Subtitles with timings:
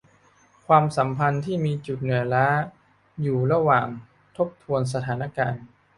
[0.67, 2.47] ความสัมพันธ์ที่มีจุดเหนื่อยล้า
[3.21, 3.87] อยู่ระหว่าง
[4.37, 5.63] ทบทวนสถานการณ์